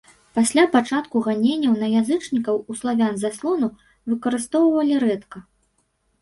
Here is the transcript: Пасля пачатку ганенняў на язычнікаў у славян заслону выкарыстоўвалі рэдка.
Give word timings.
Пасля 0.35 0.61
пачатку 0.75 1.19
ганенняў 1.27 1.75
на 1.81 1.87
язычнікаў 2.01 2.57
у 2.69 2.77
славян 2.79 3.13
заслону 3.25 3.67
выкарыстоўвалі 4.15 4.95
рэдка. 5.07 5.37